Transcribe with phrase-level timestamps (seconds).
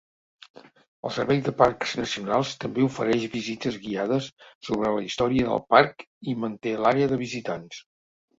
[1.09, 4.31] El servei de parcs nacionals també ofereix visites guiades
[4.71, 7.85] sobre la història del parc i manté l'àrea de visitants.